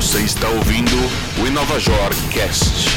Você 0.00 0.24
está 0.24 0.48
ouvindo 0.48 0.96
o 1.42 1.46
Inovajor 1.46 2.08
Cast. 2.32 2.88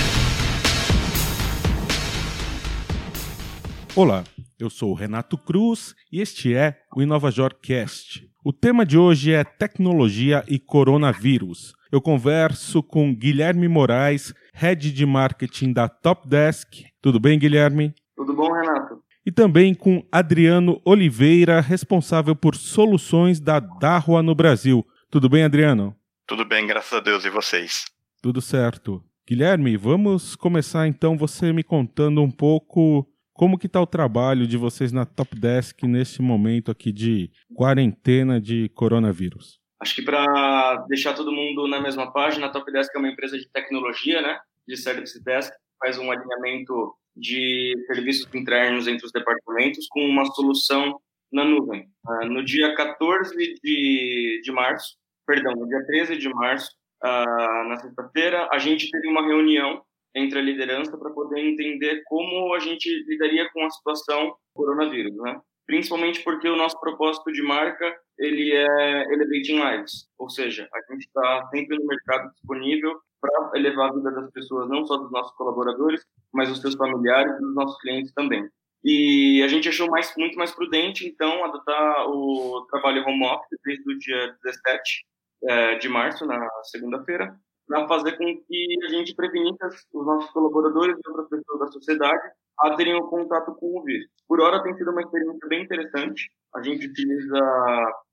Olá, 3.93 4.23
eu 4.57 4.69
sou 4.69 4.91
o 4.91 4.93
Renato 4.93 5.37
Cruz 5.37 5.93
e 6.09 6.21
este 6.21 6.55
é 6.55 6.77
o 6.95 7.01
Inovajor 7.01 7.55
Cast. 7.61 8.25
O 8.41 8.53
tema 8.53 8.85
de 8.85 8.97
hoje 8.97 9.33
é 9.33 9.43
tecnologia 9.43 10.45
e 10.47 10.57
coronavírus. 10.57 11.73
Eu 11.91 11.99
converso 11.99 12.81
com 12.81 13.13
Guilherme 13.13 13.67
Moraes, 13.67 14.33
head 14.53 14.89
de 14.89 15.05
marketing 15.05 15.73
da 15.73 15.89
Topdesk. 15.89 16.85
Tudo 17.01 17.19
bem, 17.19 17.37
Guilherme? 17.37 17.93
Tudo 18.15 18.33
bom, 18.33 18.49
Renato? 18.49 19.03
E 19.25 19.31
também 19.31 19.73
com 19.73 20.07
Adriano 20.09 20.79
Oliveira, 20.85 21.59
responsável 21.59 22.33
por 22.33 22.55
soluções 22.55 23.41
da 23.41 23.59
Darroa 23.59 24.23
no 24.23 24.33
Brasil. 24.33 24.85
Tudo 25.11 25.27
bem, 25.27 25.43
Adriano? 25.43 25.93
Tudo 26.33 26.45
bem, 26.45 26.65
graças 26.65 26.91
a 26.91 26.99
Deus. 26.99 27.25
E 27.25 27.29
vocês? 27.29 27.85
Tudo 28.19 28.41
certo. 28.41 29.03
Guilherme, 29.29 29.77
vamos 29.77 30.35
começar 30.35 30.87
então 30.87 31.15
você 31.15 31.53
me 31.53 31.63
contando 31.63 32.23
um 32.23 32.31
pouco 32.31 33.07
como 33.31 33.55
que 33.55 33.67
está 33.67 33.79
o 33.79 33.85
trabalho 33.85 34.47
de 34.47 34.57
vocês 34.57 34.91
na 34.91 35.05
Top 35.05 35.39
Desk 35.39 35.83
nesse 35.83 36.23
momento 36.23 36.71
aqui 36.71 36.91
de 36.91 37.29
quarentena 37.53 38.41
de 38.41 38.67
coronavírus. 38.69 39.59
Acho 39.79 39.93
que 39.93 40.01
para 40.01 40.83
deixar 40.87 41.13
todo 41.13 41.31
mundo 41.31 41.67
na 41.67 41.79
mesma 41.79 42.11
página, 42.11 42.47
a 42.47 42.49
Top 42.49 42.71
Desk 42.71 42.91
é 42.95 42.97
uma 42.97 43.09
empresa 43.09 43.37
de 43.37 43.47
tecnologia, 43.51 44.19
né? 44.19 44.39
De 44.67 44.75
Service 44.75 45.23
Desk, 45.23 45.53
faz 45.79 45.99
um 45.99 46.09
alinhamento 46.09 46.95
de 47.15 47.75
serviços 47.85 48.27
internos 48.33 48.87
entre 48.87 49.05
os 49.05 49.11
departamentos 49.11 49.85
com 49.87 50.03
uma 50.03 50.25
solução 50.25 50.99
na 51.31 51.45
nuvem. 51.45 51.87
Uh, 52.07 52.25
no 52.25 52.43
dia 52.43 52.73
14 52.73 53.35
de, 53.35 54.41
de 54.43 54.51
março, 54.51 54.95
perdão, 55.25 55.53
no 55.53 55.67
dia 55.67 55.85
13 55.85 56.17
de 56.17 56.29
março, 56.29 56.69
uh, 57.03 57.67
na 57.69 57.77
sexta-feira, 57.77 58.47
a 58.51 58.57
gente 58.57 58.89
teve 58.89 59.07
uma 59.07 59.25
reunião 59.25 59.81
entre 60.15 60.39
a 60.39 60.41
liderança 60.41 60.97
para 60.97 61.09
poder 61.11 61.39
entender 61.39 62.03
como 62.05 62.53
a 62.53 62.59
gente 62.59 62.87
lidaria 63.07 63.49
com 63.51 63.65
a 63.65 63.69
situação 63.69 64.35
coronavírus, 64.53 65.15
né? 65.17 65.39
Principalmente 65.65 66.21
porque 66.23 66.47
o 66.47 66.57
nosso 66.57 66.79
propósito 66.79 67.31
de 67.31 67.41
marca 67.41 67.95
ele 68.19 68.51
é 68.51 69.13
elevating 69.13 69.59
lives, 69.59 70.07
ou 70.17 70.29
seja, 70.29 70.67
a 70.71 70.93
gente 70.93 71.05
está 71.05 71.47
sempre 71.47 71.77
no 71.77 71.85
mercado 71.85 72.29
disponível 72.31 72.99
para 73.19 73.51
elevar 73.55 73.89
a 73.89 73.93
vida 73.93 74.11
das 74.11 74.29
pessoas, 74.31 74.69
não 74.69 74.85
só 74.85 74.97
dos 74.97 75.09
nossos 75.11 75.33
colaboradores, 75.37 76.05
mas 76.33 76.49
dos 76.49 76.59
seus 76.59 76.75
familiares 76.75 77.33
e 77.33 77.39
dos 77.39 77.55
nossos 77.55 77.79
clientes 77.81 78.13
também. 78.13 78.47
E 78.83 79.41
a 79.43 79.47
gente 79.47 79.69
achou 79.69 79.89
mais, 79.89 80.13
muito 80.17 80.37
mais 80.37 80.51
prudente, 80.51 81.07
então, 81.07 81.43
adotar 81.45 82.09
o 82.09 82.65
trabalho 82.69 83.03
home 83.07 83.25
office 83.25 83.59
desde 83.63 83.93
o 83.93 83.97
dia 83.97 84.35
17 84.43 85.05
é, 85.45 85.75
de 85.75 85.87
março, 85.87 86.25
na 86.25 86.45
segunda-feira, 86.63 87.33
para 87.65 87.87
fazer 87.87 88.17
com 88.17 88.25
que 88.25 88.77
a 88.85 88.89
gente 88.89 89.15
prevenisse 89.15 89.57
os 89.93 90.05
nossos 90.05 90.29
colaboradores 90.31 90.97
e 90.97 91.09
outras 91.09 91.29
pessoas 91.29 91.59
da 91.59 91.67
sociedade 91.67 92.31
a 92.59 92.75
terem 92.75 92.95
o 92.95 93.07
contato 93.07 93.55
com 93.55 93.79
o 93.79 93.83
vírus. 93.83 94.07
Por 94.27 94.41
hora 94.41 94.61
tem 94.63 94.75
sido 94.75 94.91
uma 94.91 95.01
experiência 95.01 95.47
bem 95.47 95.63
interessante. 95.63 96.29
A 96.55 96.61
gente 96.61 96.87
utiliza 96.87 97.39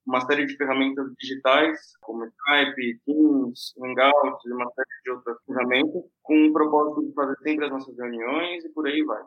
uma 0.07 0.21
série 0.23 0.47
de 0.47 0.57
ferramentas 0.57 1.13
digitais, 1.21 1.79
como 2.01 2.25
Skype, 2.25 3.01
Teams, 3.05 3.75
Hangouts 3.79 4.47
e 4.47 4.53
uma 4.53 4.71
série 4.71 5.03
de 5.05 5.11
outras 5.11 5.37
ferramentas, 5.47 6.03
com 6.23 6.47
o 6.47 6.53
propósito 6.53 7.07
de 7.07 7.13
fazer 7.13 7.37
sempre 7.43 7.65
as 7.67 7.71
nossas 7.71 7.97
reuniões 7.99 8.65
e 8.65 8.69
por 8.71 8.87
aí 8.87 9.03
vai. 9.05 9.23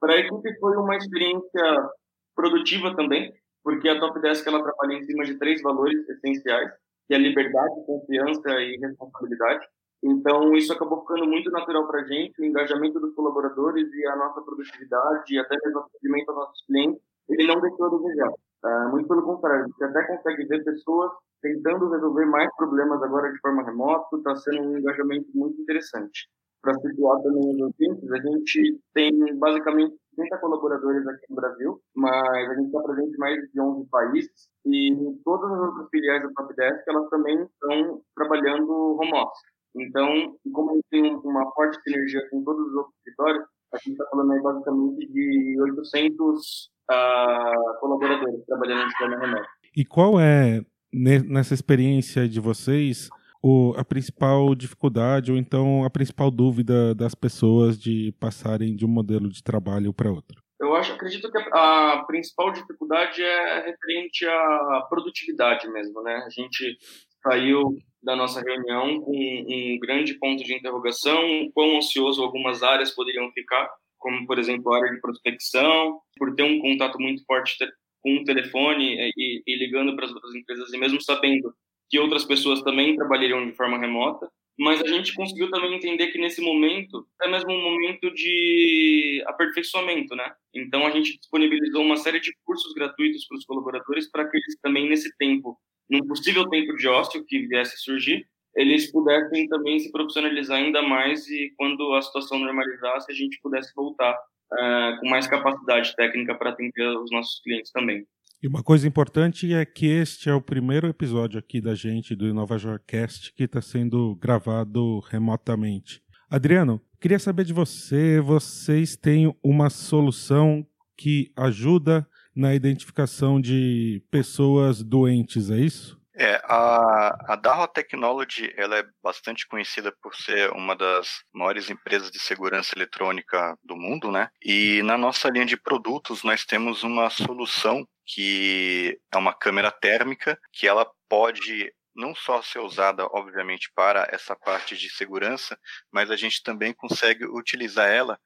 Para 0.00 0.14
a 0.14 0.18
equipe 0.18 0.58
foi 0.60 0.76
uma 0.76 0.96
experiência 0.96 1.90
produtiva 2.34 2.94
também, 2.94 3.32
porque 3.64 3.88
a 3.88 3.98
Top 3.98 4.20
Desk 4.20 4.46
ela 4.46 4.62
trabalha 4.62 4.94
em 4.94 5.04
cima 5.04 5.24
de 5.24 5.38
três 5.38 5.60
valores 5.60 6.08
essenciais, 6.08 6.70
que 7.06 7.14
é 7.14 7.18
liberdade, 7.18 7.86
confiança 7.86 8.50
e 8.60 8.76
responsabilidade. 8.76 9.66
Então, 10.02 10.54
isso 10.54 10.72
acabou 10.72 11.00
ficando 11.00 11.26
muito 11.26 11.50
natural 11.50 11.86
para 11.88 12.02
a 12.02 12.04
gente, 12.04 12.40
o 12.40 12.44
engajamento 12.44 13.00
dos 13.00 13.14
colaboradores 13.14 13.92
e 13.92 14.06
a 14.06 14.16
nossa 14.16 14.40
produtividade, 14.42 15.34
e 15.34 15.38
até 15.38 15.56
mesmo 15.64 15.80
o 15.80 15.82
atendimento 15.82 16.28
aos 16.28 16.38
nossos 16.38 16.66
clientes, 16.66 17.02
ele 17.28 17.46
não 17.46 17.60
deixou 17.60 17.86
a 17.86 17.98
desejar. 17.98 18.30
Uh, 18.64 18.90
muito 18.90 19.08
pelo 19.08 19.22
contrário, 19.22 19.66
você 19.68 19.84
até 19.84 20.02
consegue 20.06 20.46
ver 20.46 20.64
pessoas 20.64 21.12
tentando 21.42 21.90
resolver 21.90 22.26
mais 22.26 22.48
problemas 22.56 23.02
agora 23.02 23.32
de 23.32 23.38
forma 23.40 23.64
remota, 23.64 24.16
está 24.16 24.36
sendo 24.36 24.62
um 24.62 24.78
engajamento 24.78 25.28
muito 25.34 25.60
interessante. 25.60 26.28
Para 26.60 26.74
situar 26.74 27.22
também 27.22 27.54
os 27.54 27.60
ouvintes, 27.60 28.10
a 28.10 28.20
gente 28.20 28.80
tem 28.92 29.38
basicamente 29.38 29.96
30 30.16 30.38
colaboradores 30.38 31.06
aqui 31.06 31.26
no 31.30 31.36
Brasil, 31.36 31.80
mas 31.94 32.50
a 32.50 32.54
gente 32.54 32.66
está 32.66 32.82
presente 32.82 33.14
em 33.14 33.18
mais 33.18 33.40
de 33.52 33.60
11 33.60 33.88
países 33.88 34.48
e 34.66 34.96
todas 35.24 35.50
as 35.52 35.60
outras 35.60 35.88
filiais 35.90 36.22
da 36.22 36.28
Topdesk, 36.30 36.82
elas 36.88 37.08
também 37.08 37.42
estão 37.42 38.02
trabalhando 38.16 38.98
home 39.00 39.12
office. 39.14 39.42
Então, 39.76 40.36
como 40.52 40.70
a 40.70 40.74
gente 40.74 40.86
tem 40.90 41.14
uma 41.14 41.50
forte 41.52 41.80
sinergia 41.82 42.20
com 42.30 42.42
todos 42.42 42.66
os 42.66 42.74
outros 42.74 42.94
escritórios, 42.96 43.44
a 43.72 43.76
gente 43.78 43.92
está 43.92 44.04
falando 44.10 44.32
aí 44.32 44.42
basicamente 44.42 45.06
de 45.12 45.56
800 45.60 46.70
uh, 46.90 47.80
colaboradores 47.80 48.44
trabalhando 48.46 48.88
de 48.88 48.96
forma 48.96 49.18
remota. 49.18 49.48
E 49.76 49.84
qual 49.84 50.18
é, 50.18 50.62
nessa 50.92 51.54
experiência 51.54 52.28
de 52.28 52.40
vocês, 52.40 53.08
o, 53.42 53.74
a 53.76 53.84
principal 53.84 54.54
dificuldade 54.54 55.30
ou 55.30 55.38
então 55.38 55.84
a 55.84 55.90
principal 55.90 56.30
dúvida 56.30 56.94
das 56.94 57.14
pessoas 57.14 57.78
de 57.78 58.12
passarem 58.18 58.74
de 58.74 58.84
um 58.84 58.88
modelo 58.88 59.28
de 59.28 59.42
trabalho 59.42 59.92
para 59.92 60.10
outro? 60.10 60.42
Eu 60.60 60.74
acho, 60.74 60.92
acredito 60.92 61.30
que 61.30 61.38
a, 61.38 61.92
a, 61.92 62.04
principal 62.04 62.52
dificuldade 62.52 63.22
é 63.22 63.66
referente 63.66 64.26
à 64.26 64.86
produtividade 64.88 65.68
mesmo, 65.68 66.02
né? 66.02 66.16
A 66.26 66.30
gente 66.30 66.76
saiu 67.22 67.76
da 68.02 68.16
nossa 68.16 68.40
reunião 68.40 69.00
com 69.00 69.16
um 69.16 69.78
grande 69.78 70.14
ponto 70.18 70.42
de 70.42 70.54
interrogação, 70.54 71.20
quão 71.54 71.76
ansioso 71.76 72.22
algumas 72.22 72.62
áreas 72.62 72.90
poderiam 72.90 73.30
ficar, 73.32 73.68
como, 73.98 74.26
por 74.26 74.38
exemplo, 74.38 74.72
a 74.72 74.78
área 74.78 74.92
de 74.92 75.00
prospecção, 75.00 76.00
por 76.16 76.34
ter 76.34 76.42
um 76.42 76.60
contato 76.60 76.98
muito 76.98 77.24
forte 77.24 77.56
com 78.00 78.16
o 78.16 78.24
telefone 78.24 79.12
e, 79.16 79.42
e 79.46 79.58
ligando 79.58 79.94
para 79.94 80.06
as 80.06 80.12
outras 80.12 80.34
empresas, 80.34 80.72
e 80.72 80.78
mesmo 80.78 81.00
sabendo 81.00 81.52
que 81.88 81.98
outras 81.98 82.24
pessoas 82.24 82.62
também 82.62 82.96
trabalhariam 82.96 83.46
de 83.46 83.56
forma 83.56 83.78
remota, 83.78 84.28
mas 84.58 84.80
a 84.82 84.86
gente 84.88 85.14
conseguiu 85.14 85.50
também 85.50 85.74
entender 85.74 86.08
que 86.08 86.18
nesse 86.18 86.40
momento 86.40 87.06
é 87.22 87.30
mesmo 87.30 87.52
um 87.52 87.62
momento 87.62 88.12
de 88.12 89.22
aperfeiçoamento, 89.26 90.16
né? 90.16 90.32
Então 90.52 90.84
a 90.84 90.90
gente 90.90 91.16
disponibilizou 91.16 91.82
uma 91.82 91.96
série 91.96 92.18
de 92.18 92.32
cursos 92.44 92.72
gratuitos 92.74 93.24
para 93.26 93.38
os 93.38 93.44
colaboradores 93.44 94.10
para 94.10 94.28
que 94.28 94.36
eles 94.36 94.58
também 94.60 94.88
nesse 94.88 95.16
tempo 95.16 95.56
num 95.88 96.06
possível 96.06 96.46
tempo 96.48 96.76
de 96.76 96.86
ócio 96.86 97.24
que 97.24 97.46
viesse 97.46 97.74
a 97.74 97.78
surgir, 97.78 98.26
eles 98.54 98.90
pudessem 98.90 99.48
também 99.48 99.78
se 99.78 99.90
profissionalizar 99.90 100.58
ainda 100.58 100.82
mais 100.82 101.26
e 101.28 101.52
quando 101.56 101.94
a 101.94 102.02
situação 102.02 102.38
normalizasse, 102.38 103.10
a 103.10 103.14
gente 103.14 103.38
pudesse 103.40 103.72
voltar 103.74 104.12
uh, 104.14 105.00
com 105.00 105.08
mais 105.08 105.26
capacidade 105.26 105.94
técnica 105.94 106.34
para 106.34 106.50
atender 106.50 106.88
os 106.98 107.10
nossos 107.10 107.40
clientes 107.42 107.70
também. 107.72 108.04
E 108.40 108.46
uma 108.46 108.62
coisa 108.62 108.86
importante 108.86 109.52
é 109.52 109.64
que 109.64 109.86
este 109.86 110.30
é 110.30 110.34
o 110.34 110.40
primeiro 110.40 110.86
episódio 110.86 111.40
aqui 111.40 111.60
da 111.60 111.74
gente 111.74 112.14
do 112.14 112.28
InovaJorcast 112.28 113.34
que 113.34 113.42
está 113.42 113.60
sendo 113.60 114.14
gravado 114.14 115.00
remotamente. 115.00 116.00
Adriano, 116.30 116.80
queria 117.00 117.18
saber 117.18 117.44
de 117.44 117.52
você, 117.52 118.20
vocês 118.20 118.94
têm 118.96 119.34
uma 119.42 119.68
solução 119.68 120.64
que 120.96 121.32
ajuda 121.34 122.06
na 122.32 122.54
identificação 122.54 123.40
de 123.40 124.04
pessoas 124.08 124.84
doentes, 124.84 125.50
é 125.50 125.58
isso? 125.58 125.97
É, 126.20 126.40
a, 126.44 127.32
a 127.32 127.36
Darrow 127.36 127.68
Technology 127.68 128.52
ela 128.56 128.76
é 128.76 128.84
bastante 129.00 129.46
conhecida 129.46 129.94
por 130.02 130.16
ser 130.16 130.50
uma 130.50 130.74
das 130.74 131.22
maiores 131.32 131.70
empresas 131.70 132.10
de 132.10 132.18
segurança 132.18 132.72
eletrônica 132.74 133.56
do 133.62 133.76
mundo, 133.76 134.10
né? 134.10 134.28
E 134.42 134.82
na 134.82 134.98
nossa 134.98 135.30
linha 135.30 135.46
de 135.46 135.56
produtos 135.56 136.24
nós 136.24 136.44
temos 136.44 136.82
uma 136.82 137.08
solução 137.08 137.86
que 138.04 138.98
é 139.12 139.16
uma 139.16 139.32
câmera 139.32 139.70
térmica 139.70 140.36
que 140.52 140.66
ela 140.66 140.90
pode 141.08 141.72
não 141.94 142.14
só 142.14 142.42
ser 142.42 142.60
usada, 142.60 143.06
obviamente, 143.12 143.70
para 143.74 144.08
essa 144.10 144.34
parte 144.34 144.76
de 144.76 144.90
segurança, 144.90 145.56
mas 145.92 146.10
a 146.10 146.16
gente 146.16 146.42
também 146.42 146.72
consegue 146.72 147.26
utilizar 147.26 147.88
ela 147.88 148.18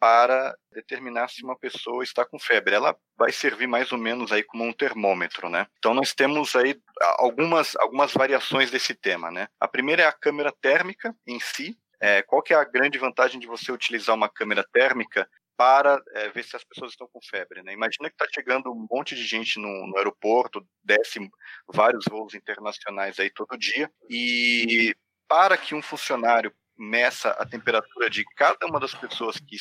para 0.00 0.56
determinar 0.72 1.28
se 1.28 1.44
uma 1.44 1.56
pessoa 1.56 2.02
está 2.02 2.24
com 2.24 2.38
febre. 2.38 2.74
Ela 2.74 2.96
vai 3.18 3.30
servir 3.30 3.66
mais 3.66 3.92
ou 3.92 3.98
menos 3.98 4.32
aí 4.32 4.42
como 4.42 4.64
um 4.64 4.72
termômetro, 4.72 5.50
né? 5.50 5.66
Então 5.78 5.92
nós 5.92 6.14
temos 6.14 6.56
aí 6.56 6.80
algumas, 7.18 7.76
algumas 7.76 8.12
variações 8.12 8.70
desse 8.70 8.94
tema, 8.94 9.30
né? 9.30 9.46
A 9.60 9.68
primeira 9.68 10.02
é 10.02 10.06
a 10.06 10.12
câmera 10.12 10.52
térmica 10.60 11.14
em 11.26 11.38
si. 11.38 11.78
É, 12.02 12.22
qual 12.22 12.42
que 12.42 12.54
é 12.54 12.56
a 12.56 12.64
grande 12.64 12.98
vantagem 12.98 13.38
de 13.38 13.46
você 13.46 13.70
utilizar 13.70 14.16
uma 14.16 14.28
câmera 14.28 14.64
térmica 14.72 15.28
para 15.60 16.02
é, 16.14 16.30
ver 16.30 16.42
se 16.42 16.56
as 16.56 16.64
pessoas 16.64 16.92
estão 16.92 17.06
com 17.12 17.20
febre. 17.20 17.62
Né? 17.62 17.74
Imagina 17.74 18.08
que 18.08 18.14
está 18.14 18.26
chegando 18.34 18.72
um 18.72 18.86
monte 18.90 19.14
de 19.14 19.26
gente 19.26 19.60
no, 19.60 19.86
no, 19.88 19.98
aeroporto, 19.98 20.66
desce 20.82 21.20
vários 21.68 22.06
voos 22.08 22.32
internacionais 22.32 23.20
aí 23.20 23.28
todo 23.28 23.58
dia, 23.58 23.92
e 24.08 24.96
para 25.28 25.58
que 25.58 25.74
um 25.74 25.82
funcionário 25.82 26.50
meça 26.78 27.32
a 27.32 27.44
temperatura 27.44 28.08
de 28.08 28.24
cada 28.34 28.66
uma 28.66 28.80
das 28.80 28.94
pessoas 28.94 29.36
que 29.36 29.56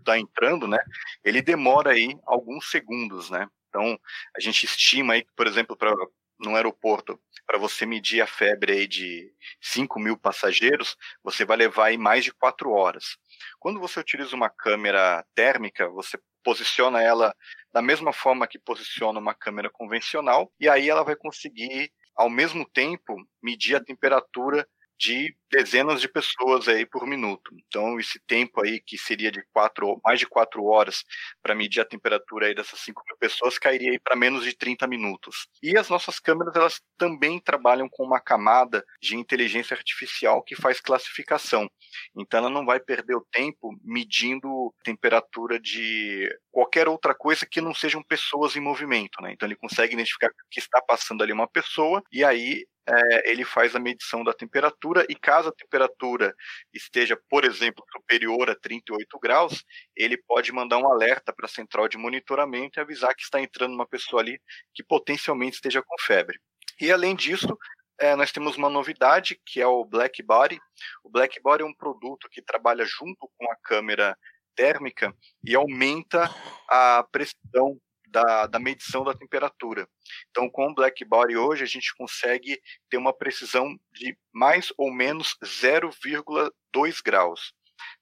está 0.00 0.18
entrando, 0.18 0.66
né, 0.68 0.78
ele 1.24 1.42
demora 1.42 1.92
aí 1.92 2.16
alguns 2.26 2.70
segundos, 2.70 3.30
né? 3.30 3.48
Então, 3.68 3.98
a 4.36 4.40
gente 4.40 4.64
estima 4.66 5.14
aí 5.14 5.24
por 5.36 5.46
exemplo, 5.46 5.76
para 5.76 5.94
no 6.40 6.56
aeroporto 6.56 7.20
para 7.46 7.58
você 7.58 7.84
medir 7.84 8.22
a 8.22 8.26
febre 8.26 8.72
aí 8.72 8.86
de 8.88 9.32
5 9.60 10.00
mil 10.00 10.16
passageiros, 10.16 10.96
você 11.22 11.44
vai 11.44 11.56
levar 11.56 11.86
aí 11.86 11.98
mais 11.98 12.24
de 12.24 12.32
4 12.32 12.70
horas. 12.70 13.16
Quando 13.58 13.80
você 13.80 14.00
utiliza 14.00 14.34
uma 14.36 14.48
câmera 14.48 15.24
térmica, 15.34 15.88
você 15.88 16.18
posiciona 16.44 17.02
ela 17.02 17.34
da 17.72 17.82
mesma 17.82 18.12
forma 18.12 18.46
que 18.46 18.58
posiciona 18.58 19.18
uma 19.18 19.34
câmera 19.34 19.68
convencional, 19.70 20.52
e 20.58 20.68
aí 20.68 20.88
ela 20.88 21.04
vai 21.04 21.16
conseguir, 21.16 21.92
ao 22.16 22.30
mesmo 22.30 22.64
tempo, 22.68 23.16
medir 23.42 23.76
a 23.76 23.84
temperatura 23.84 24.66
de 25.00 25.34
dezenas 25.50 26.00
de 26.00 26.08
pessoas 26.08 26.68
aí 26.68 26.84
por 26.84 27.06
minuto. 27.06 27.50
Então, 27.66 27.98
esse 27.98 28.20
tempo 28.26 28.62
aí, 28.62 28.80
que 28.80 28.98
seria 28.98 29.32
de 29.32 29.42
quatro, 29.50 29.98
mais 30.04 30.20
de 30.20 30.26
quatro 30.26 30.62
horas 30.66 31.02
para 31.42 31.54
medir 31.54 31.80
a 31.80 31.86
temperatura 31.86 32.46
aí 32.46 32.54
dessas 32.54 32.78
5 32.80 33.02
mil 33.06 33.16
pessoas, 33.16 33.58
cairia 33.58 33.98
para 34.04 34.14
menos 34.14 34.44
de 34.44 34.54
30 34.54 34.86
minutos. 34.86 35.48
E 35.62 35.76
as 35.76 35.88
nossas 35.88 36.20
câmeras, 36.20 36.54
elas 36.54 36.82
também 36.98 37.40
trabalham 37.40 37.88
com 37.88 38.04
uma 38.04 38.20
camada 38.20 38.84
de 39.00 39.16
inteligência 39.16 39.74
artificial 39.74 40.42
que 40.42 40.54
faz 40.54 40.80
classificação. 40.80 41.68
Então, 42.14 42.38
ela 42.38 42.50
não 42.50 42.66
vai 42.66 42.78
perder 42.78 43.16
o 43.16 43.26
tempo 43.32 43.74
medindo 43.82 44.72
temperatura 44.84 45.58
de 45.58 46.28
qualquer 46.50 46.88
outra 46.88 47.14
coisa 47.14 47.46
que 47.46 47.60
não 47.60 47.74
sejam 47.74 48.02
pessoas 48.02 48.54
em 48.54 48.60
movimento, 48.60 49.22
né? 49.22 49.32
Então, 49.32 49.48
ele 49.48 49.56
consegue 49.56 49.94
identificar 49.94 50.30
que 50.50 50.60
está 50.60 50.82
passando 50.82 51.22
ali 51.22 51.32
uma 51.32 51.48
pessoa 51.48 52.02
e 52.12 52.22
aí 52.22 52.66
é, 52.90 53.30
ele 53.30 53.44
faz 53.44 53.76
a 53.76 53.80
medição 53.80 54.24
da 54.24 54.32
temperatura 54.32 55.06
e 55.08 55.14
caso 55.14 55.48
a 55.48 55.52
temperatura 55.52 56.34
esteja, 56.72 57.16
por 57.28 57.44
exemplo, 57.44 57.84
superior 57.92 58.50
a 58.50 58.56
38 58.56 59.18
graus, 59.20 59.64
ele 59.96 60.16
pode 60.16 60.52
mandar 60.52 60.78
um 60.78 60.90
alerta 60.90 61.32
para 61.32 61.46
a 61.46 61.48
central 61.48 61.88
de 61.88 61.96
monitoramento 61.96 62.78
e 62.78 62.80
avisar 62.80 63.14
que 63.14 63.22
está 63.22 63.40
entrando 63.40 63.74
uma 63.74 63.86
pessoa 63.86 64.22
ali 64.22 64.40
que 64.74 64.82
potencialmente 64.82 65.56
esteja 65.56 65.82
com 65.82 65.94
febre. 66.00 66.38
E 66.80 66.90
além 66.90 67.14
disso, 67.14 67.56
é, 68.00 68.16
nós 68.16 68.32
temos 68.32 68.56
uma 68.56 68.70
novidade 68.70 69.38
que 69.44 69.60
é 69.60 69.66
o 69.66 69.84
Black 69.84 70.22
Body. 70.22 70.58
O 71.04 71.10
Black 71.10 71.40
Body 71.40 71.62
é 71.62 71.66
um 71.66 71.74
produto 71.74 72.28
que 72.30 72.42
trabalha 72.42 72.84
junto 72.84 73.30
com 73.38 73.50
a 73.52 73.56
câmera 73.62 74.16
térmica 74.56 75.14
e 75.44 75.54
aumenta 75.54 76.28
a 76.68 77.06
precisão 77.12 77.78
da, 78.10 78.46
da 78.46 78.58
medição 78.58 79.04
da 79.04 79.14
temperatura. 79.14 79.88
Então, 80.30 80.50
com 80.50 80.68
o 80.68 80.74
Black 80.74 81.04
Body 81.04 81.36
hoje, 81.36 81.62
a 81.62 81.66
gente 81.66 81.94
consegue 81.94 82.60
ter 82.88 82.96
uma 82.96 83.12
precisão 83.12 83.78
de 83.92 84.16
mais 84.32 84.72
ou 84.76 84.92
menos 84.92 85.36
0,2 85.42 87.00
graus. 87.04 87.52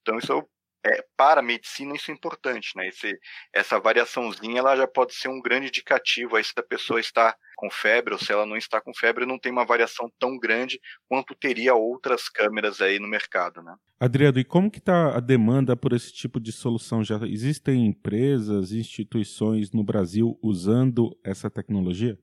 Então, 0.01 0.19
isso 0.19 0.33
é, 0.33 0.45
para 1.17 1.41
a 1.41 1.43
medicina 1.43 1.95
isso 1.95 2.11
é 2.11 2.15
importante, 2.15 2.77
né? 2.77 2.89
Esse, 2.89 3.19
essa 3.53 3.79
variaçãozinha 3.81 4.61
ela 4.61 4.77
já 4.77 4.87
pode 4.87 5.15
ser 5.15 5.29
um 5.29 5.41
grande 5.41 5.69
indicativo 5.69 6.37
aí 6.37 6.45
se 6.45 6.53
a 6.57 6.63
pessoa 6.63 7.01
está 7.01 7.37
com 7.57 7.69
febre 7.71 8.15
ou 8.15 8.19
se 8.19 8.33
ela 8.33 8.47
não 8.47 8.57
está 8.57 8.81
com 8.81 8.95
febre, 8.95 9.27
não 9.27 9.39
tem 9.39 9.51
uma 9.51 9.65
variação 9.65 10.11
tão 10.19 10.39
grande 10.39 10.81
quanto 11.09 11.35
teria 11.35 11.75
outras 11.75 12.29
câmeras 12.29 12.81
aí 12.81 12.99
no 12.99 13.09
mercado, 13.09 13.63
né? 13.63 13.75
Adriano, 13.99 14.39
e 14.39 14.45
como 14.45 14.71
que 14.71 14.79
está 14.79 15.17
a 15.17 15.21
demanda 15.21 15.77
por 15.77 15.93
esse 15.93 16.13
tipo 16.13 16.39
de 16.39 16.53
solução? 16.53 17.03
Já 17.03 17.19
existem 17.27 17.85
empresas, 17.85 18.71
instituições 18.71 19.73
no 19.73 19.83
Brasil 19.83 20.39
usando 20.41 21.19
essa 21.25 21.51
tecnologia? 21.51 22.17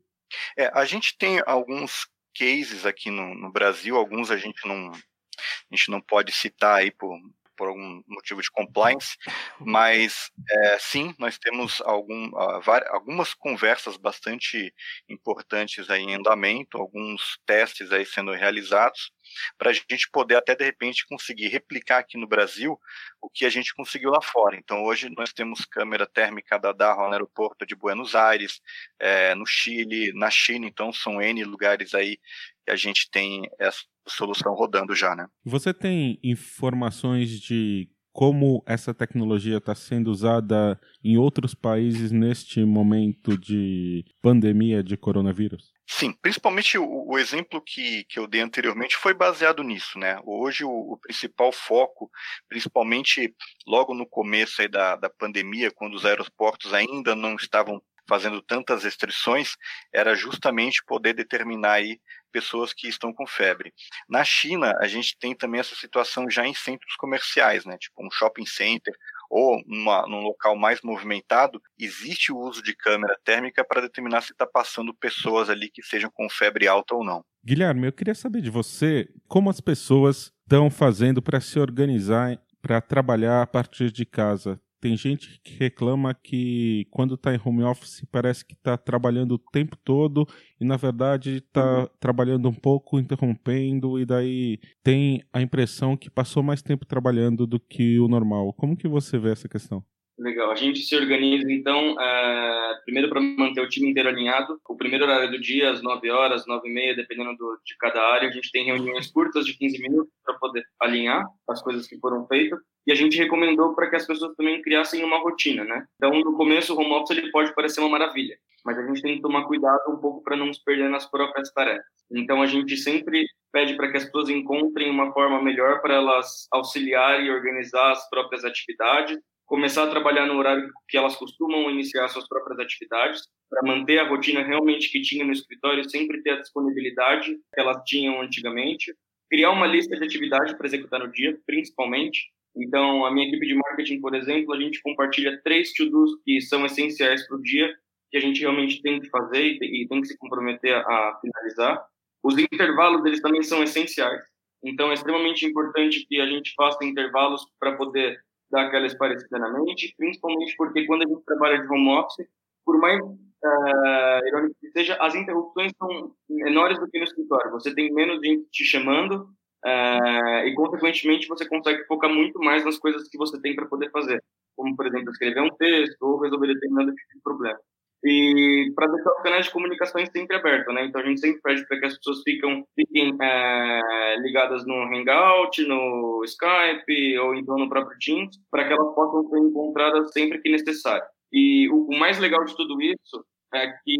É, 0.57 0.71
a 0.73 0.85
gente 0.85 1.17
tem 1.17 1.41
alguns 1.45 2.07
cases 2.33 2.85
aqui 2.85 3.11
no, 3.11 3.35
no 3.35 3.51
Brasil, 3.51 3.97
alguns 3.97 4.31
a 4.31 4.37
gente 4.37 4.65
não 4.65 4.91
a 4.91 5.75
gente 5.75 5.91
não 5.91 5.99
pode 5.99 6.31
citar 6.31 6.79
aí 6.79 6.91
por, 6.91 7.17
por 7.55 7.67
algum 7.67 8.01
motivo 8.07 8.41
de 8.41 8.51
compliance, 8.51 9.17
mas 9.59 10.31
é, 10.49 10.77
sim, 10.79 11.13
nós 11.17 11.37
temos 11.37 11.81
algum, 11.81 12.29
uh, 12.29 12.61
algumas 12.89 13.33
conversas 13.33 13.97
bastante 13.97 14.73
importantes 15.09 15.89
aí 15.89 16.01
em 16.01 16.15
andamento, 16.15 16.77
alguns 16.77 17.39
testes 17.45 17.91
aí 17.91 18.05
sendo 18.05 18.31
realizados, 18.33 19.11
para 19.57 19.71
a 19.71 19.73
gente 19.73 20.09
poder 20.11 20.35
até 20.35 20.55
de 20.55 20.63
repente 20.63 21.05
conseguir 21.07 21.47
replicar 21.47 21.99
aqui 21.99 22.17
no 22.17 22.27
Brasil 22.27 22.79
o 23.21 23.29
que 23.29 23.45
a 23.45 23.49
gente 23.49 23.73
conseguiu 23.73 24.11
lá 24.11 24.21
fora. 24.21 24.55
Então 24.55 24.83
hoje 24.83 25.09
nós 25.15 25.33
temos 25.33 25.65
câmera 25.65 26.05
térmica 26.05 26.59
da 26.59 26.71
Darro 26.71 27.07
no 27.07 27.13
aeroporto 27.13 27.65
de 27.65 27.75
Buenos 27.75 28.15
Aires, 28.15 28.61
é, 28.99 29.33
no 29.35 29.45
Chile, 29.45 30.13
na 30.13 30.29
China, 30.29 30.67
então 30.67 30.93
são 30.93 31.21
N 31.21 31.43
lugares 31.43 31.93
aí 31.93 32.19
que 32.65 32.71
a 32.71 32.75
gente 32.75 33.09
tem 33.11 33.49
essa 33.59 33.81
solução 34.07 34.53
rodando 34.53 34.95
já, 34.95 35.15
né? 35.15 35.27
Você 35.45 35.73
tem 35.73 36.19
informações 36.23 37.39
de 37.39 37.87
como 38.11 38.63
essa 38.65 38.93
tecnologia 38.93 39.57
está 39.57 39.75
sendo 39.75 40.09
usada 40.09 40.79
em 41.03 41.17
outros 41.17 41.53
países 41.53 42.13
neste 42.13 42.63
momento 42.63 43.37
de 43.37 44.05
pandemia 44.21 44.81
de 44.81 44.95
coronavírus? 44.95 45.73
Sim, 45.85 46.13
principalmente 46.21 46.77
o, 46.77 47.11
o, 47.11 47.19
exemplo 47.19 47.61
que, 47.61 48.05
que 48.05 48.17
eu 48.17 48.25
dei 48.25 48.39
anteriormente 48.39 48.95
foi 48.95 49.13
baseado 49.13 49.61
nisso, 49.63 49.99
né? 49.99 50.17
Hoje 50.25 50.63
o, 50.63 50.69
o 50.69 50.97
principal 50.97 51.51
foco, 51.51 52.09
principalmente 52.47 53.35
logo 53.67 53.93
no 53.93 54.07
começo 54.07 54.67
da, 54.69 54.95
da 54.95 55.09
pandemia, 55.09 55.69
quando 55.69 55.95
os 55.95 56.05
aeroportos 56.05 56.73
ainda 56.73 57.15
não 57.15 57.35
estavam 57.35 57.81
fazendo 58.07 58.41
tantas 58.41 58.83
restrições, 58.83 59.55
era 59.93 60.15
justamente 60.15 60.83
poder 60.85 61.13
determinar 61.13 61.73
aí 61.73 61.99
pessoas 62.31 62.73
que 62.73 62.87
estão 62.87 63.13
com 63.13 63.25
febre. 63.25 63.73
Na 64.09 64.23
China, 64.23 64.73
a 64.79 64.87
gente 64.87 65.17
tem 65.17 65.33
também 65.35 65.61
essa 65.61 65.75
situação 65.75 66.29
já 66.29 66.45
em 66.45 66.53
centros 66.53 66.95
comerciais, 66.97 67.65
né? 67.65 67.77
Tipo 67.77 68.05
um 68.05 68.11
shopping 68.11 68.45
center 68.45 68.93
ou 69.29 69.61
numa, 69.65 70.07
num 70.07 70.21
local 70.21 70.55
mais 70.55 70.81
movimentado, 70.83 71.61
existe 71.79 72.31
o 72.31 72.37
uso 72.37 72.61
de 72.61 72.75
câmera 72.75 73.17
térmica 73.23 73.65
para 73.65 73.81
determinar 73.81 74.21
se 74.21 74.31
está 74.31 74.45
passando 74.45 74.93
pessoas 74.93 75.49
ali 75.49 75.69
que 75.69 75.81
sejam 75.81 76.11
com 76.13 76.29
febre 76.29 76.67
alta 76.67 76.95
ou 76.95 77.03
não. 77.03 77.23
Guilherme, 77.43 77.87
eu 77.87 77.93
queria 77.93 78.15
saber 78.15 78.41
de 78.41 78.49
você 78.49 79.07
como 79.27 79.49
as 79.49 79.59
pessoas 79.59 80.31
estão 80.43 80.69
fazendo 80.69 81.21
para 81.21 81.41
se 81.41 81.59
organizar 81.59 82.39
para 82.61 82.81
trabalhar 82.81 83.43
a 83.43 83.47
partir 83.47 83.91
de 83.91 84.05
casa 84.05 84.59
tem 84.85 84.95
gente 84.95 85.41
que 85.43 85.57
reclama 85.57 86.13
que 86.13 86.85
quando 86.91 87.15
está 87.15 87.33
em 87.33 87.39
home 87.43 87.63
office 87.63 88.05
parece 88.11 88.45
que 88.45 88.53
está 88.53 88.77
trabalhando 88.77 89.31
o 89.31 89.39
tempo 89.39 89.75
todo 89.77 90.27
e 90.61 90.63
na 90.63 90.77
verdade 90.77 91.37
está 91.37 91.79
uhum. 91.79 91.87
trabalhando 91.99 92.47
um 92.47 92.53
pouco, 92.53 92.99
interrompendo 92.99 93.99
e 93.99 94.05
daí 94.05 94.59
tem 94.83 95.23
a 95.33 95.41
impressão 95.41 95.97
que 95.97 96.07
passou 96.07 96.43
mais 96.43 96.61
tempo 96.61 96.85
trabalhando 96.85 97.47
do 97.47 97.59
que 97.59 97.99
o 97.99 98.07
normal. 98.07 98.53
Como 98.53 98.77
que 98.77 98.87
você 98.87 99.17
vê 99.17 99.31
essa 99.31 99.49
questão? 99.49 99.83
Legal. 100.17 100.49
A 100.49 100.55
gente 100.55 100.79
se 100.79 100.95
organiza, 100.95 101.51
então, 101.51 101.93
uh, 101.93 102.83
primeiro 102.85 103.09
para 103.09 103.19
manter 103.19 103.59
o 103.59 103.67
time 103.67 103.89
inteiro 103.89 104.07
alinhado. 104.07 104.57
O 104.67 104.75
primeiro 104.77 105.03
horário 105.03 105.29
do 105.29 105.39
dia, 105.39 105.69
às 105.69 105.81
9 105.81 106.09
horas, 106.09 106.47
9 106.47 106.69
e 106.69 106.73
meia, 106.73 106.95
dependendo 106.95 107.35
do, 107.35 107.59
de 107.65 107.75
cada 107.77 108.01
área. 108.13 108.29
A 108.29 108.31
gente 108.31 108.49
tem 108.49 108.63
reuniões 108.63 109.11
curtas 109.11 109.45
de 109.45 109.57
15 109.57 109.81
minutos 109.81 110.13
para 110.23 110.35
poder 110.35 110.63
alinhar 110.79 111.25
as 111.49 111.61
coisas 111.61 111.85
que 111.85 111.99
foram 111.99 112.25
feitas. 112.27 112.59
E 112.87 112.93
a 112.93 112.95
gente 112.95 113.17
recomendou 113.17 113.75
para 113.75 113.89
que 113.89 113.97
as 113.97 114.07
pessoas 114.07 114.33
também 114.37 114.61
criassem 114.61 115.03
uma 115.03 115.19
rotina, 115.19 115.65
né? 115.65 115.85
Então, 115.97 116.17
no 116.17 116.37
começo, 116.37 116.73
o 116.73 116.79
home 116.79 116.93
office 116.93 117.17
ele 117.17 117.31
pode 117.31 117.53
parecer 117.53 117.81
uma 117.81 117.89
maravilha, 117.89 118.37
mas 118.63 118.77
a 118.77 118.85
gente 118.87 119.01
tem 119.01 119.15
que 119.15 119.21
tomar 119.21 119.45
cuidado 119.45 119.81
um 119.89 119.97
pouco 119.97 120.23
para 120.23 120.37
não 120.37 120.53
se 120.53 120.63
perder 120.63 120.89
nas 120.89 121.09
próprias 121.09 121.51
tarefas. 121.51 121.83
Então, 122.09 122.41
a 122.41 122.45
gente 122.45 122.77
sempre 122.77 123.25
pede 123.51 123.75
para 123.75 123.89
que 123.91 123.97
as 123.97 124.05
pessoas 124.05 124.29
encontrem 124.29 124.89
uma 124.89 125.11
forma 125.11 125.41
melhor 125.41 125.81
para 125.81 125.95
elas 125.95 126.47
auxiliar 126.51 127.21
e 127.21 127.31
organizar 127.31 127.91
as 127.91 128.07
próprias 128.09 128.45
atividades 128.45 129.17
começar 129.45 129.83
a 129.83 129.89
trabalhar 129.89 130.25
no 130.25 130.37
horário 130.37 130.71
que 130.87 130.97
elas 130.97 131.15
costumam 131.15 131.69
iniciar 131.69 132.07
suas 132.07 132.27
próprias 132.27 132.59
atividades, 132.59 133.21
para 133.49 133.61
manter 133.63 133.99
a 133.99 134.07
rotina 134.07 134.41
realmente 134.41 134.91
que 134.91 135.01
tinha 135.01 135.23
no 135.23 135.31
escritório, 135.31 135.87
sempre 135.89 136.21
ter 136.23 136.31
a 136.31 136.41
disponibilidade 136.41 137.31
que 137.31 137.61
elas 137.61 137.81
tinham 137.85 138.21
antigamente, 138.21 138.93
criar 139.29 139.51
uma 139.51 139.67
lista 139.67 139.95
de 139.95 140.03
atividades 140.03 140.53
para 140.53 140.67
executar 140.67 140.99
no 140.99 141.11
dia, 141.11 141.37
principalmente. 141.45 142.31
Então, 142.55 143.05
a 143.05 143.11
minha 143.11 143.27
equipe 143.27 143.45
de 143.45 143.53
marketing, 143.53 143.99
por 143.99 144.15
exemplo, 144.15 144.53
a 144.53 144.59
gente 144.59 144.81
compartilha 144.81 145.39
três 145.43 145.73
to-dos 145.73 146.11
que 146.23 146.41
são 146.41 146.65
essenciais 146.65 147.27
para 147.27 147.37
o 147.37 147.41
dia, 147.41 147.73
que 148.09 148.17
a 148.17 148.21
gente 148.21 148.39
realmente 148.39 148.81
tem 148.81 148.99
que 148.99 149.09
fazer 149.09 149.57
e 149.61 149.87
tem 149.87 150.01
que 150.01 150.07
se 150.07 150.17
comprometer 150.17 150.73
a 150.73 151.19
finalizar. 151.21 151.85
Os 152.23 152.37
intervalos 152.37 153.05
eles 153.05 153.21
também 153.21 153.43
são 153.43 153.61
essenciais. 153.61 154.23
Então, 154.63 154.89
é 154.89 154.93
extremamente 154.93 155.45
importante 155.45 156.05
que 156.07 156.19
a 156.19 156.25
gente 156.25 156.53
faça 156.55 156.83
intervalos 156.83 157.45
para 157.59 157.75
poder 157.75 158.19
dar 158.51 158.67
aquela 158.67 158.85
esparecida 158.85 159.39
na 159.39 159.51
mente, 159.51 159.93
principalmente 159.97 160.55
porque 160.57 160.85
quando 160.85 161.03
a 161.03 161.07
gente 161.07 161.23
trabalha 161.25 161.61
de 161.61 161.67
home 161.67 161.89
office, 161.89 162.27
por 162.65 162.79
mais 162.79 162.99
uh, 163.45 164.27
irônico 164.27 164.55
que 164.59 164.71
seja, 164.71 164.97
as 164.99 165.15
interrupções 165.15 165.71
são 165.77 166.11
menores 166.29 166.79
do 166.79 166.89
que 166.89 166.97
no 166.97 167.05
escritório. 167.05 167.51
Você 167.51 167.73
tem 167.73 167.93
menos 167.93 168.19
gente 168.21 168.49
te 168.49 168.63
chamando 168.65 169.29
uh, 169.65 170.45
e, 170.45 170.53
consequentemente, 170.55 171.27
você 171.27 171.47
consegue 171.47 171.85
focar 171.85 172.09
muito 172.09 172.39
mais 172.39 172.65
nas 172.65 172.77
coisas 172.77 173.07
que 173.07 173.17
você 173.17 173.39
tem 173.41 173.55
para 173.55 173.67
poder 173.67 173.91
fazer, 173.91 174.23
como, 174.55 174.75
por 174.75 174.87
exemplo, 174.87 175.11
escrever 175.11 175.41
um 175.41 175.55
texto 175.55 176.01
ou 176.01 176.19
resolver 176.19 176.47
determinado 176.47 176.93
tipo 176.93 177.13
de 177.13 177.21
problema. 177.21 177.59
E 178.07 178.71
para 178.75 178.85
deixar 178.85 179.09
os 179.09 179.23
canais 179.23 179.45
de 179.45 179.51
comunicações 179.51 180.09
sempre 180.11 180.37
abertos, 180.37 180.71
né? 180.75 180.85
Então 180.85 181.01
a 181.01 181.05
gente 181.05 181.19
sempre 181.19 181.41
pede 181.41 181.67
para 181.67 181.79
que 181.79 181.85
as 181.87 181.97
pessoas 181.97 182.21
fiquem, 182.23 183.17
é, 183.19 184.15
ligadas 184.19 184.63
no 184.67 184.75
Hangout, 184.83 185.65
no 185.65 186.21
Skype 186.23 187.17
ou 187.17 187.33
então 187.33 187.57
no 187.57 187.67
próprio 187.67 187.97
Teams, 187.97 188.37
para 188.51 188.67
que 188.67 188.73
elas 188.73 188.93
possam 188.93 189.27
ser 189.27 189.39
encontradas 189.39 190.11
sempre 190.11 190.39
que 190.39 190.51
necessário. 190.51 191.03
E 191.33 191.67
o, 191.69 191.87
o 191.87 191.97
mais 191.97 192.19
legal 192.19 192.45
de 192.45 192.55
tudo 192.55 192.79
isso 192.79 193.25
é 193.51 193.67
que 193.83 193.97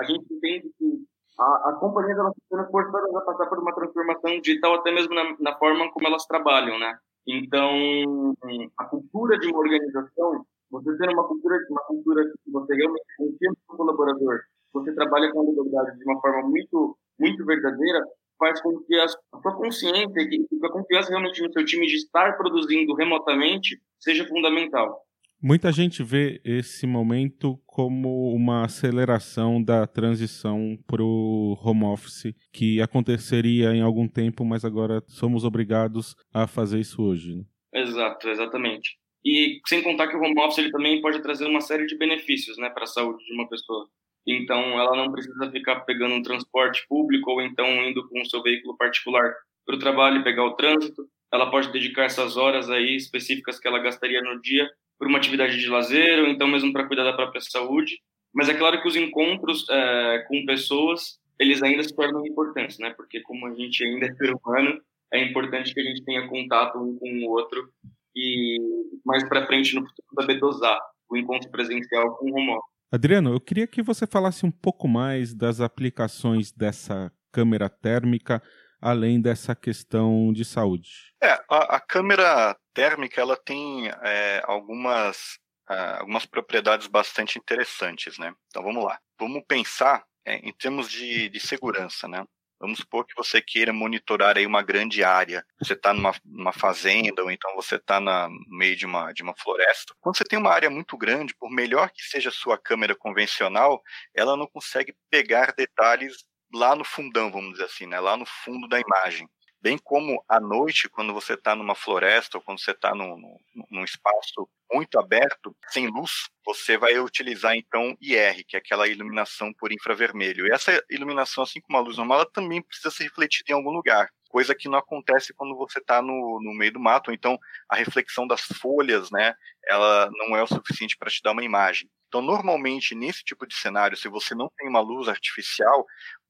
a 0.00 0.02
gente 0.02 0.34
entende 0.34 0.68
que 0.76 0.98
a, 1.38 1.70
a 1.70 1.72
companhia 1.74 2.14
elas 2.14 2.34
sendo 2.48 2.68
forçadas 2.72 3.14
a 3.14 3.20
passar 3.20 3.46
por 3.46 3.60
uma 3.60 3.72
transformação 3.72 4.40
digital 4.40 4.74
até 4.74 4.90
mesmo 4.90 5.14
na, 5.14 5.36
na 5.38 5.56
forma 5.58 5.88
como 5.92 6.08
elas 6.08 6.26
trabalham, 6.26 6.76
né? 6.78 6.98
Então, 7.24 8.34
a 8.76 8.84
cultura 8.86 9.38
de 9.38 9.48
uma 9.48 9.58
organização, 9.58 10.44
você 10.82 10.98
ter 10.98 11.12
uma 11.12 11.26
cultura, 11.26 11.56
uma 11.70 11.82
cultura 11.84 12.24
que 12.24 12.50
você 12.50 12.74
realmente 12.74 13.04
confia 13.16 13.50
no 13.50 13.56
seu 13.56 13.76
colaborador, 13.76 14.40
você 14.72 14.94
trabalha 14.94 15.32
com 15.32 15.40
a 15.40 15.44
liberdade 15.44 15.98
de 15.98 16.04
uma 16.04 16.20
forma 16.20 16.48
muito, 16.48 16.96
muito 17.18 17.44
verdadeira, 17.44 18.04
faz 18.38 18.60
com 18.60 18.78
que 18.84 18.94
a, 18.94 19.08
sua 19.08 19.56
consciência, 19.56 20.28
que 20.28 20.46
a 20.62 20.70
confiança 20.70 21.10
realmente 21.10 21.42
no 21.42 21.52
seu 21.52 21.64
time 21.64 21.86
de 21.86 21.96
estar 21.96 22.36
produzindo 22.36 22.94
remotamente 22.94 23.80
seja 23.98 24.26
fundamental. 24.26 25.02
Muita 25.40 25.70
gente 25.70 26.02
vê 26.02 26.40
esse 26.44 26.84
momento 26.84 27.60
como 27.64 28.34
uma 28.34 28.64
aceleração 28.64 29.62
da 29.62 29.86
transição 29.86 30.76
para 30.84 31.00
o 31.00 31.56
home 31.62 31.84
office, 31.84 32.34
que 32.52 32.82
aconteceria 32.82 33.72
em 33.72 33.80
algum 33.80 34.08
tempo, 34.08 34.44
mas 34.44 34.64
agora 34.64 35.00
somos 35.06 35.44
obrigados 35.44 36.16
a 36.34 36.48
fazer 36.48 36.80
isso 36.80 37.00
hoje. 37.00 37.36
Né? 37.36 37.44
Exato, 37.72 38.28
exatamente. 38.28 38.98
E 39.24 39.60
sem 39.66 39.82
contar 39.82 40.08
que 40.08 40.16
o 40.16 40.20
home 40.20 40.40
office 40.40 40.58
ele 40.58 40.70
também 40.70 41.00
pode 41.00 41.20
trazer 41.20 41.46
uma 41.46 41.60
série 41.60 41.86
de 41.86 41.96
benefícios 41.96 42.56
né, 42.58 42.70
para 42.70 42.84
a 42.84 42.86
saúde 42.86 43.24
de 43.24 43.32
uma 43.34 43.48
pessoa. 43.48 43.88
Então, 44.26 44.78
ela 44.78 44.94
não 44.96 45.10
precisa 45.10 45.50
ficar 45.50 45.80
pegando 45.80 46.14
um 46.14 46.22
transporte 46.22 46.84
público 46.88 47.30
ou 47.30 47.40
então 47.40 47.66
indo 47.84 48.06
com 48.08 48.20
o 48.20 48.26
seu 48.26 48.42
veículo 48.42 48.76
particular 48.76 49.34
para 49.64 49.76
o 49.76 49.78
trabalho 49.78 50.20
e 50.20 50.24
pegar 50.24 50.44
o 50.44 50.54
trânsito. 50.54 51.08
Ela 51.32 51.50
pode 51.50 51.72
dedicar 51.72 52.04
essas 52.04 52.36
horas 52.36 52.70
aí 52.70 52.94
específicas 52.96 53.58
que 53.58 53.66
ela 53.66 53.78
gastaria 53.78 54.20
no 54.22 54.40
dia 54.40 54.68
por 54.98 55.06
uma 55.06 55.18
atividade 55.18 55.58
de 55.58 55.68
lazer 55.68 56.18
ou 56.20 56.26
então 56.26 56.48
mesmo 56.48 56.72
para 56.72 56.86
cuidar 56.86 57.04
da 57.04 57.12
própria 57.12 57.40
saúde. 57.40 57.98
Mas 58.34 58.48
é 58.48 58.54
claro 58.54 58.80
que 58.82 58.88
os 58.88 58.96
encontros 58.96 59.66
é, 59.70 60.24
com 60.28 60.44
pessoas, 60.44 61.18
eles 61.40 61.62
ainda 61.62 61.82
se 61.82 61.94
tornam 61.94 62.26
importantes, 62.26 62.78
né? 62.78 62.90
Porque 62.90 63.20
como 63.20 63.46
a 63.46 63.54
gente 63.54 63.82
ainda 63.84 64.06
é 64.06 64.14
ser 64.14 64.34
humano, 64.34 64.80
é 65.12 65.22
importante 65.22 65.72
que 65.72 65.80
a 65.80 65.84
gente 65.84 66.04
tenha 66.04 66.28
contato 66.28 66.78
um 66.78 66.98
com 66.98 67.08
o 67.24 67.30
outro 67.30 67.70
e 68.18 68.58
mais 69.04 69.26
para 69.28 69.46
frente 69.46 69.74
no 69.74 69.82
futuro 69.82 70.08
saber 70.20 70.40
dosar 70.40 70.78
o 71.08 71.16
encontro 71.16 71.50
presencial 71.50 72.16
com 72.16 72.30
o 72.30 72.34
home 72.34 72.58
Adriano, 72.90 73.34
eu 73.34 73.40
queria 73.40 73.66
que 73.66 73.82
você 73.82 74.06
falasse 74.06 74.46
um 74.46 74.50
pouco 74.50 74.88
mais 74.88 75.34
das 75.34 75.60
aplicações 75.60 76.50
dessa 76.50 77.12
câmera 77.30 77.68
térmica 77.68 78.42
além 78.80 79.20
dessa 79.20 79.54
questão 79.54 80.32
de 80.32 80.44
saúde? 80.44 81.12
É, 81.22 81.32
a, 81.50 81.76
a 81.76 81.80
câmera 81.80 82.56
térmica 82.72 83.20
ela 83.20 83.36
tem 83.36 83.88
é, 83.88 84.42
algumas, 84.44 85.38
uh, 85.68 86.00
algumas 86.00 86.24
propriedades 86.24 86.86
bastante 86.86 87.38
interessantes, 87.38 88.18
né? 88.18 88.32
Então 88.46 88.62
vamos 88.62 88.84
lá. 88.84 88.98
Vamos 89.18 89.42
pensar 89.46 90.04
é, 90.24 90.36
em 90.36 90.52
termos 90.52 90.90
de, 90.90 91.28
de 91.28 91.40
segurança, 91.40 92.06
né? 92.08 92.24
Vamos 92.60 92.78
supor 92.78 93.06
que 93.06 93.14
você 93.14 93.40
queira 93.40 93.72
monitorar 93.72 94.36
aí 94.36 94.44
uma 94.44 94.62
grande 94.62 95.04
área. 95.04 95.44
Você 95.60 95.74
está 95.74 95.94
numa, 95.94 96.12
numa, 96.24 96.52
fazenda 96.52 97.22
ou 97.22 97.30
então 97.30 97.54
você 97.54 97.76
está 97.76 98.00
no 98.00 98.28
meio 98.48 98.74
de 98.76 98.84
uma, 98.84 99.12
de 99.12 99.22
uma 99.22 99.34
floresta. 99.36 99.94
Quando 100.00 100.16
você 100.16 100.24
tem 100.24 100.38
uma 100.38 100.50
área 100.50 100.68
muito 100.68 100.96
grande, 100.96 101.34
por 101.34 101.50
melhor 101.50 101.90
que 101.90 102.02
seja 102.02 102.30
a 102.30 102.32
sua 102.32 102.58
câmera 102.58 102.96
convencional, 102.96 103.80
ela 104.14 104.36
não 104.36 104.46
consegue 104.46 104.94
pegar 105.08 105.54
detalhes 105.56 106.24
lá 106.52 106.74
no 106.74 106.84
fundão, 106.84 107.30
vamos 107.30 107.52
dizer 107.52 107.64
assim, 107.64 107.86
né? 107.86 108.00
lá 108.00 108.16
no 108.16 108.26
fundo 108.26 108.66
da 108.66 108.80
imagem. 108.80 109.28
Bem 109.60 109.76
como 109.76 110.24
à 110.28 110.40
noite, 110.40 110.88
quando 110.88 111.12
você 111.12 111.34
está 111.34 111.54
numa 111.54 111.74
floresta 111.74 112.38
ou 112.38 112.42
quando 112.42 112.60
você 112.60 112.70
está 112.70 112.94
num, 112.94 113.38
num, 113.70 113.84
espaço 113.84 114.48
muito 114.72 114.98
aberto, 114.98 115.56
sem 115.68 115.86
luz, 115.88 116.28
você 116.44 116.76
vai 116.76 116.98
utilizar 116.98 117.54
então 117.56 117.96
IR, 118.00 118.44
que 118.46 118.56
é 118.56 118.58
aquela 118.58 118.86
iluminação 118.88 119.52
por 119.54 119.72
infravermelho. 119.72 120.46
E 120.46 120.50
essa 120.50 120.82
iluminação, 120.90 121.44
assim 121.44 121.60
como 121.60 121.78
a 121.78 121.80
luz 121.80 121.96
normal, 121.96 122.20
ela 122.20 122.30
também 122.30 122.62
precisa 122.62 122.90
ser 122.90 123.04
refletida 123.04 123.52
em 123.52 123.54
algum 123.54 123.70
lugar, 123.70 124.08
coisa 124.28 124.54
que 124.54 124.68
não 124.68 124.78
acontece 124.78 125.32
quando 125.34 125.56
você 125.56 125.78
está 125.78 126.00
no, 126.02 126.40
no 126.42 126.52
meio 126.54 126.72
do 126.72 126.80
mato. 126.80 127.12
Então, 127.12 127.38
a 127.68 127.76
reflexão 127.76 128.26
das 128.26 128.42
folhas, 128.42 129.10
né, 129.10 129.34
ela 129.66 130.10
não 130.12 130.36
é 130.36 130.42
o 130.42 130.46
suficiente 130.46 130.96
para 130.96 131.10
te 131.10 131.22
dar 131.22 131.32
uma 131.32 131.44
imagem. 131.44 131.90
Então, 132.08 132.22
normalmente, 132.22 132.94
nesse 132.94 133.22
tipo 133.22 133.46
de 133.46 133.54
cenário, 133.54 133.96
se 133.96 134.08
você 134.08 134.34
não 134.34 134.50
tem 134.56 134.68
uma 134.68 134.80
luz 134.80 135.08
artificial, 135.08 135.86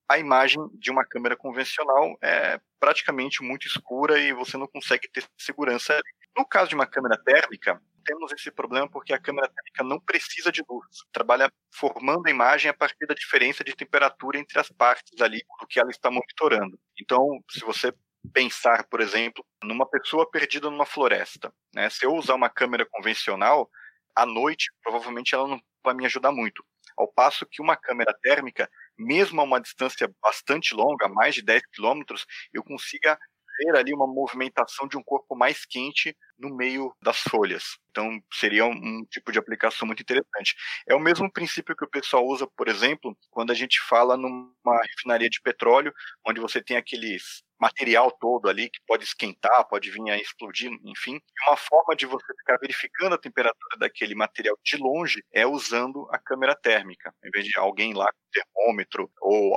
a 0.08 0.18
imagem 0.18 0.58
de 0.74 0.90
uma 0.90 1.04
câmera 1.04 1.36
convencional 1.36 2.16
é 2.22 2.58
praticamente 2.80 3.42
muito 3.42 3.66
escura 3.66 4.18
e 4.18 4.32
você 4.32 4.56
não 4.56 4.66
consegue 4.66 5.08
ter 5.08 5.24
segurança. 5.36 6.00
No 6.36 6.46
caso 6.46 6.70
de 6.70 6.74
uma 6.74 6.86
câmera 6.86 7.16
térmica, 7.22 7.80
temos 8.08 8.32
esse 8.32 8.50
problema 8.50 8.88
porque 8.88 9.12
a 9.12 9.18
câmera 9.20 9.48
térmica 9.48 9.84
não 9.84 10.00
precisa 10.00 10.50
de 10.50 10.64
luz. 10.66 10.86
Trabalha 11.12 11.52
formando 11.74 12.26
a 12.26 12.30
imagem 12.30 12.70
a 12.70 12.74
partir 12.74 13.06
da 13.06 13.14
diferença 13.14 13.62
de 13.62 13.76
temperatura 13.76 14.38
entre 14.38 14.58
as 14.58 14.70
partes 14.70 15.20
ali 15.20 15.42
do 15.60 15.66
que 15.66 15.78
ela 15.78 15.90
está 15.90 16.10
monitorando. 16.10 16.78
Então, 16.98 17.38
se 17.50 17.60
você 17.60 17.92
pensar, 18.32 18.86
por 18.88 19.02
exemplo, 19.02 19.44
numa 19.62 19.86
pessoa 19.88 20.28
perdida 20.30 20.70
numa 20.70 20.86
floresta, 20.86 21.52
né? 21.74 21.90
Se 21.90 22.06
eu 22.06 22.14
usar 22.14 22.34
uma 22.34 22.48
câmera 22.48 22.86
convencional, 22.90 23.68
à 24.16 24.24
noite, 24.24 24.72
provavelmente 24.82 25.34
ela 25.34 25.46
não 25.46 25.60
vai 25.84 25.94
me 25.94 26.06
ajudar 26.06 26.32
muito. 26.32 26.64
Ao 26.96 27.06
passo 27.12 27.46
que 27.46 27.62
uma 27.62 27.76
câmera 27.76 28.12
térmica, 28.22 28.68
mesmo 28.98 29.40
a 29.40 29.44
uma 29.44 29.60
distância 29.60 30.10
bastante 30.22 30.74
longa, 30.74 31.08
mais 31.08 31.34
de 31.34 31.42
10 31.42 31.62
quilômetros, 31.72 32.24
eu 32.52 32.64
consiga 32.64 33.18
ver 33.58 33.76
ali 33.76 33.92
uma 33.92 34.06
movimentação 34.06 34.86
de 34.86 34.96
um 34.96 35.02
corpo 35.02 35.36
mais 35.36 35.64
quente 35.64 36.16
no 36.38 36.54
meio 36.54 36.94
das 37.02 37.18
folhas. 37.18 37.78
Então, 37.90 38.22
seria 38.32 38.64
um, 38.64 38.72
um, 38.72 39.04
tipo 39.10 39.32
de 39.32 39.38
aplicação 39.38 39.86
muito 39.86 40.02
interessante. 40.02 40.54
É 40.88 40.94
o 40.94 41.00
mesmo 41.00 41.30
princípio 41.30 41.74
que 41.74 41.84
o 41.84 41.90
pessoal 41.90 42.24
usa, 42.24 42.46
por 42.56 42.68
exemplo, 42.68 43.16
quando 43.30 43.50
a 43.50 43.54
gente 43.54 43.80
fala 43.80 44.16
numa 44.16 44.82
refinaria 44.90 45.28
de 45.28 45.40
petróleo, 45.40 45.92
onde 46.26 46.40
você 46.40 46.62
tem 46.62 46.76
aqueles 46.76 47.42
material 47.60 48.10
todo 48.12 48.48
ali 48.48 48.70
que 48.70 48.78
pode 48.86 49.04
esquentar, 49.04 49.66
pode 49.68 49.90
vir 49.90 50.10
a 50.10 50.16
explodir, 50.16 50.70
enfim. 50.84 51.20
Uma 51.48 51.56
forma 51.56 51.96
de 51.96 52.06
você 52.06 52.32
ficar 52.38 52.56
verificando 52.58 53.14
a 53.14 53.18
temperatura 53.18 53.76
daquele 53.78 54.14
material 54.14 54.56
de 54.62 54.76
longe 54.76 55.24
é 55.32 55.44
usando 55.44 56.06
a 56.10 56.18
câmera 56.18 56.54
térmica, 56.54 57.12
em 57.24 57.30
vez 57.30 57.46
de 57.46 57.58
alguém 57.58 57.94
lá 57.94 58.06
com 58.06 58.28
termômetro 58.32 59.10
ou 59.20 59.52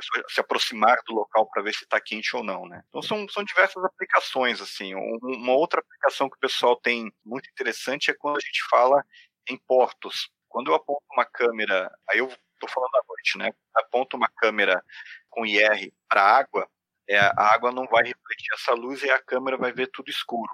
pessoa 0.00 0.24
se 0.28 0.40
aproximar 0.40 0.98
do 1.06 1.14
local 1.14 1.48
para 1.50 1.62
ver 1.62 1.74
se 1.74 1.84
está 1.84 2.00
quente 2.00 2.34
ou 2.34 2.42
não, 2.42 2.66
né? 2.66 2.82
Então 2.88 3.02
são, 3.02 3.28
são 3.28 3.44
diversas 3.44 3.82
aplicações 3.84 4.60
assim. 4.60 4.94
Uma 4.94 5.52
outra 5.52 5.80
aplicação 5.80 6.28
que 6.28 6.36
o 6.36 6.40
pessoal 6.40 6.76
tem 6.76 7.12
muito 7.24 7.48
interessante 7.50 8.10
é 8.10 8.14
quando 8.14 8.36
a 8.36 8.40
gente 8.40 8.62
fala 8.68 9.04
em 9.48 9.56
portos. 9.56 10.30
Quando 10.48 10.70
eu 10.70 10.74
aponto 10.74 11.02
uma 11.12 11.24
câmera, 11.24 11.90
aí 12.08 12.18
eu 12.18 12.26
estou 12.26 12.68
falando 12.68 12.94
à 12.96 13.02
noite, 13.06 13.38
né? 13.38 13.50
Aponto 13.74 14.16
uma 14.16 14.28
câmera 14.28 14.82
com 15.28 15.46
IR 15.46 15.92
para 16.08 16.22
água, 16.22 16.68
é, 17.08 17.18
a 17.18 17.54
água 17.54 17.72
não 17.72 17.86
vai 17.86 18.04
refletir 18.04 18.52
essa 18.54 18.72
luz 18.72 19.02
e 19.02 19.10
a 19.10 19.20
câmera 19.20 19.56
vai 19.56 19.72
ver 19.72 19.88
tudo 19.92 20.10
escuro. 20.10 20.50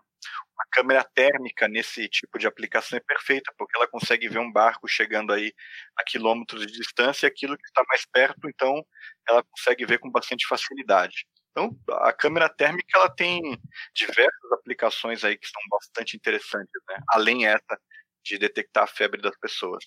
Câmera 0.71 1.05
térmica 1.15 1.69
nesse 1.69 2.09
tipo 2.09 2.39
de 2.39 2.47
aplicação 2.47 2.99
é 2.99 3.01
perfeita, 3.01 3.53
porque 3.57 3.77
ela 3.77 3.89
consegue 3.89 4.29
ver 4.29 4.39
um 4.39 4.53
barco 4.53 4.89
chegando 4.89 5.33
aí 5.33 5.53
a 5.99 6.05
quilômetros 6.05 6.67
de 6.67 6.73
distância 6.73 7.27
e 7.27 7.29
aquilo 7.29 7.57
que 7.57 7.67
está 7.67 7.83
mais 7.89 8.05
perto, 8.07 8.49
então 8.49 8.85
ela 9.29 9.43
consegue 9.43 9.87
ver 9.87 9.99
com 9.99 10.11
bastante 10.11 10.47
facilidade. 10.47 11.27
Então, 11.51 11.75
a 12.03 12.13
câmera 12.13 12.51
térmica 12.51 12.99
ela 12.99 13.09
tem 13.09 13.41
diversas 13.95 14.53
aplicações 14.53 15.25
aí 15.25 15.39
que 15.39 15.49
são 15.49 15.63
bastante 15.71 16.15
interessantes, 16.15 16.83
né? 16.87 16.99
além 17.09 17.47
essa 17.47 17.81
de 18.23 18.39
detectar 18.39 18.85
a 18.85 18.89
febre 18.89 19.23
das 19.23 19.37
pessoas. 19.39 19.83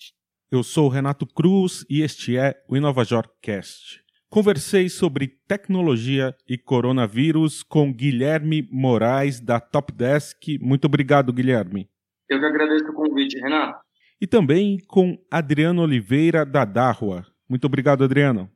Eu 0.50 0.64
sou 0.64 0.86
o 0.86 0.88
Renato 0.88 1.26
Cruz 1.26 1.86
e 1.88 2.02
este 2.02 2.36
é 2.36 2.60
o 2.68 2.76
InovaJorcast. 2.76 3.99
Conversei 4.30 4.88
sobre 4.88 5.26
tecnologia 5.26 6.36
e 6.48 6.56
coronavírus 6.56 7.64
com 7.64 7.92
Guilherme 7.92 8.62
Moraes, 8.70 9.40
da 9.40 9.58
Topdesk. 9.58 10.56
Muito 10.60 10.84
obrigado, 10.84 11.32
Guilherme. 11.32 11.90
Eu 12.28 12.38
que 12.38 12.46
agradeço 12.46 12.84
o 12.84 12.94
convite, 12.94 13.36
Renato. 13.40 13.80
E 14.20 14.28
também 14.28 14.78
com 14.86 15.18
Adriano 15.28 15.82
Oliveira, 15.82 16.46
da 16.46 16.64
Darua. 16.64 17.26
Muito 17.48 17.64
obrigado, 17.64 18.04
Adriano. 18.04 18.48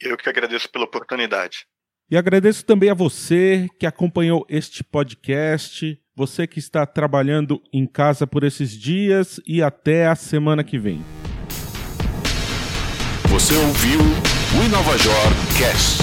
Eu 0.00 0.16
que 0.16 0.30
agradeço 0.30 0.72
pela 0.72 0.86
oportunidade. 0.86 1.66
E 2.10 2.16
agradeço 2.16 2.64
também 2.64 2.88
a 2.88 2.94
você 2.94 3.68
que 3.78 3.84
acompanhou 3.84 4.46
este 4.48 4.82
podcast, 4.82 6.00
você 6.16 6.46
que 6.46 6.58
está 6.58 6.86
trabalhando 6.86 7.62
em 7.70 7.86
casa 7.86 8.26
por 8.26 8.44
esses 8.44 8.70
dias 8.70 9.38
e 9.46 9.62
até 9.62 10.06
a 10.06 10.14
semana 10.14 10.64
que 10.64 10.78
vem. 10.78 11.04
Você 13.28 13.54
ouviu 13.56 14.37
o 14.56 14.62
Inovajor 14.64 15.32
Cast. 15.58 15.97